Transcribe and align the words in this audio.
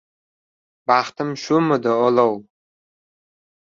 Baxtim 0.87 1.31
shumidi 1.43 1.93
olov? 2.07 2.33